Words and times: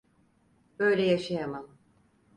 Böyle 0.79 1.01
yaşayamam. 1.05 1.69